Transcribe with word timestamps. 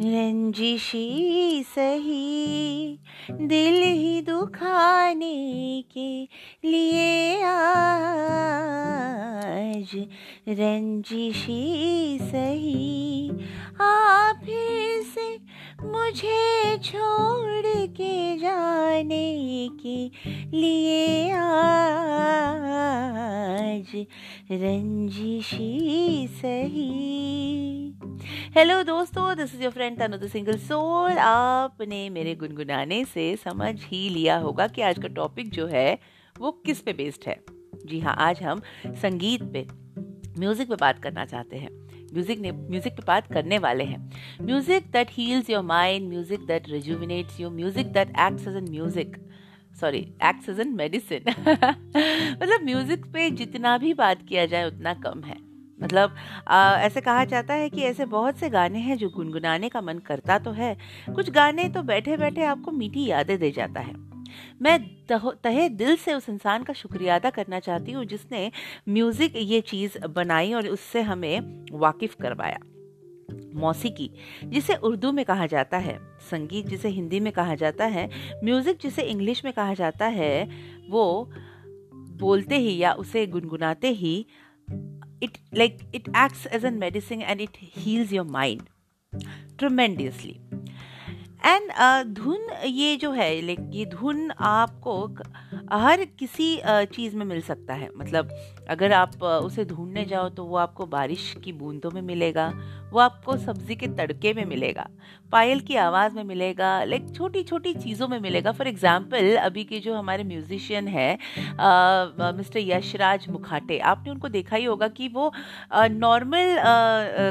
रंजिशी 0.00 1.62
सही 1.64 2.98
दिल 3.30 3.82
ही 3.82 4.20
दुखाने 4.20 5.84
के 5.92 6.28
लिए 6.68 7.42
आज। 7.42 9.94
रंजिशी 10.48 12.18
सही 12.22 13.30
आप 13.80 14.40
ही 14.44 15.02
से 15.02 15.38
मुझे 15.84 16.78
छोड़ 16.78 17.86
के 17.86 18.36
जाने 18.38 19.68
के 19.80 20.10
लिए 20.56 21.30
आज 21.30 21.66
रंजिशी 24.52 26.28
सही। 26.30 26.90
हेलो 28.56 28.82
दोस्तों 28.82 29.36
this 29.36 29.54
is 29.54 29.62
your 29.62 29.72
friend 29.72 29.98
Tanu 29.98 30.16
the 30.16 30.28
single 30.28 30.56
soul 30.58 31.18
आपने 31.18 32.10
मेरे 32.10 32.34
गुनगुनाने 32.34 33.04
से 33.04 33.36
समझ 33.36 33.74
ही 33.84 34.08
लिया 34.08 34.36
होगा 34.36 34.66
कि 34.66 34.82
आज 34.82 34.98
का 34.98 35.08
टॉपिक 35.08 35.50
जो 35.50 35.66
है, 35.66 35.98
वो 36.40 36.52
किस 36.66 36.80
पे 36.80 36.92
बेस्ड 36.92 37.28
है। 37.28 37.44
जी 37.86 38.00
हाँ 38.00 38.14
आज 38.18 38.42
हम 38.42 38.62
संगीत 38.86 39.42
पे 39.42 39.66
म्यूज़िक 40.38 40.68
पे 40.68 40.74
बात 40.74 40.98
करना 40.98 41.24
चाहते 41.24 41.56
हैं। 41.56 41.83
म्यूज़िक 42.14 42.40
ने 42.40 42.52
म्यूज़िक 42.52 42.92
पे 42.92 43.02
बात 43.06 43.32
करने 43.32 43.58
वाले 43.58 43.84
हैं। 43.84 43.98
Music 44.42 44.90
that 44.92 45.08
heals 45.12 45.50
your 45.50 45.62
mind 45.64 46.08
music 46.08 46.46
that 46.46 46.68
rejuvenates 46.70 47.40
you 47.40 47.50
music 47.52 47.92
that 47.92 48.08
acts 48.10 48.48
as 48.48 48.56
an 48.56 48.70
music 48.70 49.16
sorry 49.80 49.98
acts 49.98 50.48
as 50.48 50.60
an 50.60 50.74
medicine 50.76 51.24
मतलब 51.28 52.64
म्यूज़िक 52.64 53.06
पे 53.12 53.30
जितना 53.32 53.76
भी 53.78 53.94
बात 53.94 54.22
किया 54.28 54.46
जाए 54.46 54.66
उतना 54.66 54.94
कम 55.04 55.22
है। 55.22 55.42
मतलब 55.78 56.14
आ, 56.48 56.76
ऐसे 56.76 57.00
कहा 57.00 57.24
जाता 57.24 57.54
है 57.54 57.68
कि 57.70 57.82
ऐसे 57.82 58.04
बहुत 58.06 58.38
से 58.38 58.50
गाने 58.50 58.78
हैं 58.78 58.96
जो 58.98 59.08
गुनगुनाने 59.10 59.68
का 59.68 59.80
मन 59.80 59.98
करता 60.06 60.38
तो 60.38 60.50
है 60.52 60.76
कुछ 61.14 61.30
गाने 61.30 61.68
तो 61.68 61.82
बैठे 61.84 62.16
बैठे 62.16 62.44
आपको 62.44 62.70
मीठी 62.72 63.06
यादें 63.06 63.38
दे 63.38 63.50
जाता 63.50 63.80
है। 63.80 63.92
मैं 64.62 65.06
तहे 65.44 65.68
दिल 65.68 65.96
से 65.96 66.14
उस 66.14 66.28
इंसान 66.28 66.62
का 66.62 66.72
शुक्रिया 66.72 67.16
अदा 67.16 67.30
करना 67.30 67.60
चाहती 67.60 67.92
हूँ 67.92 68.04
जिसने 68.04 68.52
म्यूज़िक 68.88 69.32
ये 69.36 69.60
चीज़ 69.60 69.98
बनाई 70.06 70.52
और 70.52 70.68
उससे 70.68 71.02
हमें 71.02 71.66
वाकिफ़ 71.72 72.16
करवाया। 72.22 72.58
मौसीकी, 73.54 74.10
जिसे 74.44 74.74
उर्दू 74.74 75.12
में 75.12 75.24
कहा 75.24 75.46
जाता 75.46 75.78
है। 75.78 75.98
संगीत 76.30 76.66
जिसे 76.66 76.88
हिंदी 76.88 77.20
में 77.20 77.32
कहा 77.32 77.54
जाता 77.54 77.84
है। 77.84 78.10
म्यूज़िक 78.44 78.78
जिसे 78.82 79.02
इंग्लिश 79.02 79.44
में 79.44 79.54
कहा 79.54 79.74
जाता 79.74 80.06
है, 80.06 80.48
वो 80.90 81.30
बोलते 81.94 82.58
ही 82.58 82.78
या 82.78 82.92
उसे 82.92 83.26
गुनगुनाते 83.26 83.88
ही 83.88 84.26
it 85.22 85.38
like 85.54 85.78
it 85.94 86.08
acts 86.08 86.46
as 86.46 86.64
an 86.64 86.74
medicine 86.74 87.22
and 87.22 87.40
it 87.40 87.50
heals 87.78 88.12
your 88.12 88.26
mind 88.26 88.62
tremendously 89.58 90.34
and 91.44 91.70
uh, 91.70 92.04
धुन 92.14 92.46
ये 92.64 92.96
जो 92.96 93.10
है 93.12 93.40
लाइक 93.40 93.70
ये 93.70 93.84
धुन 93.86 94.30
आपको 94.30 95.08
हर 95.72 96.04
किसी 96.18 96.60
चीज़ 96.66 97.16
में 97.16 97.24
मिल 97.26 97.40
सकता 97.42 97.74
है। 97.74 97.88
मतलब 97.96 98.30
अगर 98.70 98.92
आप 98.92 99.22
उसे 99.22 99.64
ढूँढने 99.64 100.04
जाओ 100.04 100.28
तो 100.30 100.44
वो 100.44 100.56
आपको 100.58 100.86
बारिश 100.88 101.34
की 101.44 101.52
बूंदों 101.54 101.90
में 101.90 102.00
मिलेगा, 102.02 102.46
वो 102.92 103.00
आपको 103.00 103.36
सब्ज़ी 103.38 103.74
के 103.76 103.86
तड़के 103.88 104.32
में 104.34 104.44
मिलेगा, 104.46 104.86
पायल 105.32 105.60
की 105.60 105.76
आवाज़ 105.78 106.14
में 106.14 106.22
मिलेगा 106.24 106.72
लाइक 106.84 107.14
छोटी 107.16 107.42
छोटी 107.42 107.72
चीज़ों 107.74 108.08
में 108.08 108.18
मिलेगा। 108.20 108.52
फॉर 108.52 108.68
एग्ज़ाम्पल 108.68 109.34
अभी 109.36 109.64
के 109.64 109.80
जो 109.80 109.94
हमारे 109.94 110.24
म्यूजिशियन 110.24 110.88
है 110.88 111.12
मिस्टर 112.36 112.58
यशराज 112.60 113.28
मुखाटे, 113.30 113.78
आपने 113.80 114.10
उनको 114.10 114.28
देखा 114.30 114.56
ही 114.56 114.64
होगा 114.64 114.88
कि 114.90 115.08
वो 115.08 115.32
नॉर्मल 115.74 116.56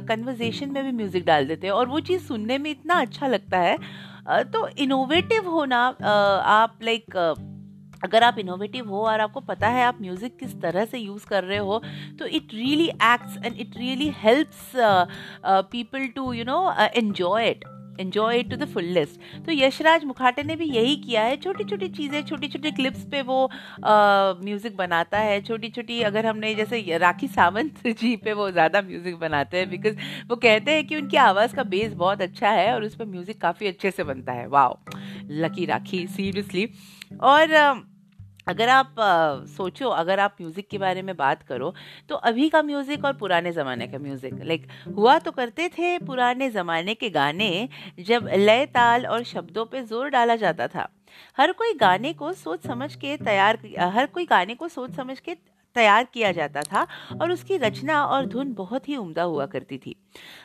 कन्वर्जेशन 0.08 0.72
में 0.72 0.84
भी 0.84 0.92
म्यूज़िक 0.94 1.26
डाल 1.26 1.48
देते 1.48 1.68
हैं 1.68 1.74
और 1.74 1.88
वो 1.88 2.00
चीज़ 2.02 2.22
सुनने 2.24 2.58
में 2.58 2.70
इतना 2.72 3.00
अच्छा 3.02 3.28
लगता 3.28 3.60
है। 3.60 3.78
तो 4.52 4.68
इनोवेटिव 4.80 5.50
होना 5.50 5.78
आप 5.78 6.80
लाइक 6.84 7.06
अगर 8.04 8.24
आप 8.24 8.40
इनोवेटिव 8.40 8.90
हो 8.90 9.06
और 9.08 9.20
आपको 9.20 9.40
पता 9.40 9.68
है 9.68 9.84
आप 9.84 10.02
म्यूज़िक 10.02 10.38
किस 10.38 10.62
तरह 10.62 10.86
से 10.86 10.98
यूज़ 10.98 11.26
कर 11.26 11.44
रहे 11.44 11.58
हो 11.58 11.82
तो 12.20 12.26
it 12.26 12.54
really 12.54 12.88
acts 12.88 13.38
and 13.46 13.60
it 13.60 13.78
really 13.78 14.14
helps 14.18 14.72
people 15.72 16.08
to 16.08 16.34
you 16.34 16.44
know 16.44 16.74
enjoy 16.96 17.50
it 17.50 17.64
enjoy 18.00 18.40
it 18.40 18.50
to 18.50 18.56
the 18.56 18.66
fullest 18.66 19.46
तो 19.46 19.52
यशराज 19.52 20.04
मुखाटे 20.04 20.44
ने 20.44 20.56
भी 20.56 20.66
यही 20.66 20.96
किया 20.96 21.24
है 21.24 21.36
छोटी 21.38 21.64
छोटी 21.64 21.88
चीज़ें 21.88 22.24
छोटी 22.26 22.48
छोटी 22.48 22.72
क्लिप्स 22.72 23.04
पे 23.04 23.22
वो 23.22 23.50
म्यूज़िक 23.86 24.72
uh, 24.72 24.78
बनाता 24.78 25.20
है 25.20 25.42
छोटी 25.42 25.70
छोटी 25.70 26.02
अगर 26.02 26.26
हमने 26.26 26.54
जैसे 26.56 26.98
राखी 26.98 27.28
सावंत 27.28 27.88
जी 28.00 28.16
पे 28.16 28.34
वो 28.34 28.50
ज़्यादा 28.52 28.82
म्यूज़िक 28.82 29.20
बनाते 29.20 29.58
हैं 29.58 29.70
बिकॉज़ 29.70 29.96
वो 30.30 30.36
कहते 30.36 30.72
हैं 30.72 30.88
कि 30.88 30.96
उनकी 30.96 31.18
आवाज़ 31.18 31.56
का 31.56 31.64
बेस 31.64 31.94
बहुत 31.94 32.22
अच्छा 32.22 32.50
है 32.50 32.74
और 32.74 32.84
उस 32.84 32.96
पर 32.96 33.06
म्यूज़िक 33.06 33.42
काफ़ी 33.42 33.68
अच्छे 33.68 33.92
से 33.92 34.04
बनता 34.04 34.34
है। 34.34 34.48
वाओ 34.48 34.78
लकी 35.30 35.66
राखी 35.66 36.06
सीरियसली 36.08 36.70
और 37.22 37.48
uh, 37.54 37.93
अगर 38.48 38.70
आप 38.70 39.00
आ, 39.00 39.46
सोचो 39.48 39.90
अगर 39.90 40.20
आप 40.20 40.36
म्यूज़िक 40.42 40.68
के 40.68 40.78
बारे 40.78 41.02
में 41.02 41.16
बात 41.18 41.44
करो 41.44 41.74
तो 42.10 42.16
अभी 42.16 42.50
का 42.50 42.62
म्यूज़िक 42.62 43.06
और 43.06 43.14
पुराने 43.18 43.52
ज़माने 43.52 43.88
का 43.88 43.98
म्यूज़िक 44.00 44.44
लाइक 44.44 44.68
हुआ 44.96 45.18
तो 45.20 45.32
करते 45.32 45.70
थे 45.70 45.98
पुराने 46.06 46.50
ज़माने 46.50 46.94
के 46.96 47.10
गाने 47.12 47.70
जब 48.02 48.28
लय 48.36 48.66
ताल 48.74 49.06
और 49.06 49.24
शब्दों 49.24 49.66
पे 49.66 49.82
ज़ोर 49.84 50.10
डाला 50.10 50.36
जाता 50.36 50.68
था। 50.68 50.88
हर 51.38 51.52
कोई 51.52 51.74
गाने 51.74 52.14
को 52.14 52.34
सोच 52.34 52.68
समझ 52.68 52.94
के 52.96 53.18
तैयार 53.18 53.60
हर 53.96 54.06
कोई 54.06 54.26
गाने 54.26 54.56
को 54.56 54.68
सोच 54.68 54.96
समझ 54.96 55.20
के 55.20 55.36
तैयार 55.76 56.04
किया 56.14 56.32
जाता 56.32 56.62
था 56.64 56.86
और 57.22 57.32
उसकी 57.32 57.58
रचना 57.58 58.04
और 58.06 58.26
धुन 58.26 58.54
बहुत 58.54 58.90
ही 58.90 58.96
उम्दा 58.96 59.24
हुआ 59.24 59.46
करती 59.46 59.78
थी। 59.78 59.96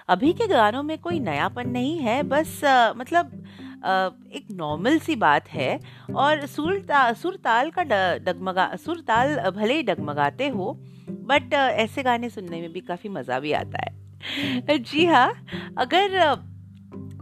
अभी 0.08 0.32
के 0.32 0.46
गानों 0.46 0.82
में 0.82 0.96
कोई 0.98 1.18
नयापन 1.20 1.68
नहीं 1.70 1.98
है 1.98 2.22
बस 2.22 2.64
आ, 2.64 2.92
मतलब 2.92 3.37
एक 3.84 4.46
नॉर्मल 4.50 4.98
सी 4.98 5.16
बात 5.16 5.48
है 5.48 5.78
और 6.16 6.46
सुर 6.46 6.78
ता, 6.78 7.12
सुर 7.12 7.36
ताल 7.36 7.70
का 7.70 7.82
डगमगा 8.18 8.74
सुर 8.76 9.00
ताल 9.00 9.36
भले 9.50 9.74
ही 9.74 9.82
डगमगाते 9.82 10.48
हो 10.48 10.72
बट 11.10 11.54
ऐसे 11.54 12.02
गाने 12.02 12.28
सुनने 12.30 12.60
में 12.60 12.72
भी 12.72 12.80
काफ़ी 12.80 13.10
मज़ा 13.10 13.40
भी 13.40 13.52
आता 13.52 13.84
है। 13.84 14.78
जी 14.78 15.04
हाँ 15.06 15.30
अगर 15.78 16.36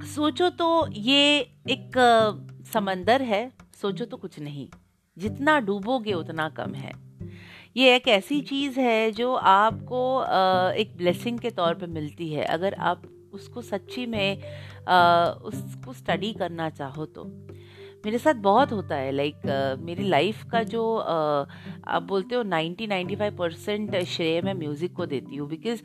सोचो 0.06 0.48
तो 0.50 0.68
ये 0.92 1.38
एक 1.70 1.98
समंदर 2.72 3.22
है 3.22 3.50
सोचो 3.82 4.04
तो 4.04 4.16
कुछ 4.16 4.38
नहीं 4.40 4.68
जितना 5.16 5.58
डूबोगे 5.60 6.12
उतना 6.12 6.48
कम 6.48 6.74
है। 6.74 6.92
ये 7.76 7.94
एक 7.96 8.08
ऐसी 8.08 8.40
चीज़ 8.40 8.78
है 8.80 9.10
जो 9.12 9.34
आपको 9.34 10.00
एक 10.74 10.96
ब्लेसिंग 10.96 11.38
के 11.38 11.50
तौर 11.50 11.74
पे 11.74 11.86
मिलती 11.86 12.32
है 12.32 12.44
अगर 12.44 12.74
आप 12.74 13.02
उसको 13.36 13.62
सच्ची 13.62 14.06
में 14.06 14.42
आ, 14.88 15.26
उसको 15.26 15.92
स्टडी 15.92 16.32
करना 16.32 16.70
चाहो 16.70 17.06
तो। 17.06 17.24
मेरे 18.04 18.18
साथ 18.18 18.34
बहुत 18.34 18.72
होता 18.72 18.94
है 18.94 19.12
लाइक 19.12 19.36
uh, 19.36 19.82
मेरी 19.84 20.08
लाइफ 20.08 20.44
का 20.44 20.62
जो 20.62 20.82
uh, 21.00 21.50
आप 21.88 22.02
बोलते 22.02 22.34
हो 22.34 22.42
90 22.42 22.88
95 22.88 23.36
परसेंट 23.38 23.96
श्रेय 24.04 24.40
मैं 24.42 24.54
म्यूज़िक 24.54 24.92
को 24.92 25.06
देती 25.06 25.36
हूँ 25.36 25.48
because 25.48 25.82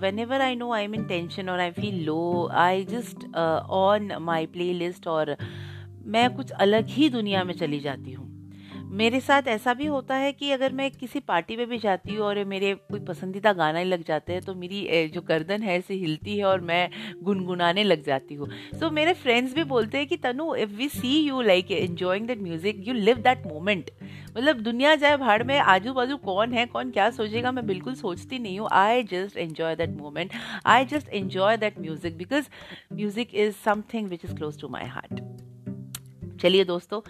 whenever 0.18 0.40
I 0.40 0.56
know 0.56 0.72
I 0.72 0.84
am 0.84 0.94
in 0.94 1.04
tension 1.04 1.48
और 1.48 1.60
I 1.60 1.70
feel 1.70 2.02
low 2.04 2.48
I 2.52 2.84
just 2.84 3.36
on 3.82 4.12
my 4.20 4.46
playlist 4.72 5.08
और 5.08 5.36
मैं 6.06 6.28
कुछ 6.36 6.50
अलग 6.50 6.86
ही 6.88 7.08
दुनिया 7.10 7.44
में 7.44 7.54
चली 7.54 7.80
जाती 7.80 8.12
हूँ। 8.12 8.31
मेरे 8.92 9.18
साथ 9.20 9.42
ऐसा 9.48 9.72
भी 9.74 9.86
होता 9.86 10.14
है 10.14 10.32
कि 10.32 10.50
अगर 10.52 10.72
मैं 10.72 10.90
किसी 10.90 11.20
पार्टी 11.20 11.56
में 11.56 11.66
भी 11.68 11.76
जाती 11.78 12.14
हूँ 12.14 12.24
और 12.26 12.42
मेरे 12.44 12.72
कोई 12.90 13.00
पसंदीदा 13.00 13.52
गाना 13.52 13.78
ही 13.78 13.84
लग 13.84 14.02
जाते 14.04 14.32
हैं 14.32 14.42
तो 14.42 14.54
मेरी 14.54 15.08
जो 15.08 15.20
गर्दन 15.28 15.62
है 15.62 15.76
ऐसे 15.78 15.94
हिलती 15.94 16.36
है 16.38 16.44
और 16.44 16.60
मैं 16.60 16.90
गुनगुनाने 17.24 17.84
लग 17.84 18.02
जाती 18.04 18.34
हूँ। 18.34 18.48
सो 18.48 18.86
so, 18.86 18.92
मेरे 18.92 19.12
फ्रेंड्स 19.14 19.54
भी 19.54 19.64
बोलते 19.64 19.98
हैं 19.98 20.06
कि 20.06 20.16
Tanu 20.16 20.54
if 20.54 20.70
we 20.70 20.88
see 20.88 21.18
you 21.18 21.40
like 21.42 21.70
enjoying 21.72 22.26
that 22.26 22.42
music 22.42 22.82
you 22.88 22.94
live 22.94 23.18
that 23.18 23.46
moment 23.46 23.90
मतलब 24.36 24.60
दुनिया 24.60 24.94
जाए 24.94 25.16
भाड़ 25.16 25.42
में 25.42 25.58
आजू 25.58 25.92
बाजू 25.94 26.16
कौन 26.18 26.52
है 26.52 26.66
कौन 26.66 26.90
क्या 26.90 27.10
सोचेगा 27.10 27.52
मैं 27.52 27.66
बिल्कुल 27.66 27.94
सोचती 27.94 28.38
नहीं 28.38 28.58
हूँ। 28.58 28.68
I 28.72 29.02
just 29.04 29.36
enjoy 29.38 29.76
that 29.76 29.96
moment 29.96 30.32
I 30.66 30.84
just 30.84 31.08
enjoy 31.14 31.56
that 31.56 31.78
music 31.80 32.16
because 32.18 32.48
music 32.92 33.34
is 33.34 33.54
something 33.64 34.08
which 34.08 34.24
is 34.24 34.34
close 34.34 34.60
to 34.60 34.68
my 34.68 34.86
heart 34.88 35.20
चलिए 36.40 36.64
दोस्तों 36.64 37.00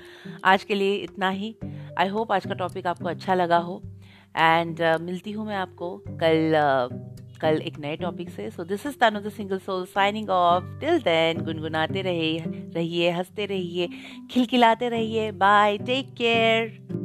आज 0.45 0.65
के 0.65 0.75
लिए 0.75 0.95
इतना 0.95 1.29
ही। 1.31 1.55
आई 1.99 2.09
होप 2.09 2.33
आज 2.33 2.47
का 2.47 2.55
टॉपिक 2.55 2.87
आपको 2.87 3.09
अच्छा 3.09 3.35
लगा 3.35 3.57
हो। 3.57 3.83
एंड 4.37 4.79
uh, 4.79 5.01
मिलती 5.01 5.33
हूँ 5.33 5.47
मैं 5.47 5.57
आपको 5.57 5.97
कल 6.09 6.55
uh, 6.55 7.41
कल 7.41 7.61
एक 7.63 7.79
नए 7.79 7.97
टॉपिक 7.97 8.31
से। 8.31 8.51
So 8.51 8.65
this 8.65 8.87
is 8.87 8.97
Tanu 8.99 9.21
the 9.21 9.29
single 9.29 9.59
soul 9.59 9.85
signing 9.87 10.31
off 10.31 10.65
till 10.81 10.99
then 10.99 11.45
गुनगुनाते 11.45 12.03
रहिए 12.03 12.45
रहिए 12.75 13.11
हँसते 13.11 13.47
रहिए 13.47 13.89
खिलखिलाते 14.31 14.89
रहिए। 14.89 15.31
Bye 15.33 15.79
take 15.79 16.15
care 16.15 17.02